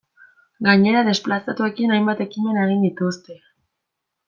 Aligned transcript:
Gainera 0.67 1.03
desplazatuekin 1.07 1.95
hainbat 1.97 2.25
ekimen 2.27 2.59
egin 2.65 2.83
dituzte. 2.89 3.39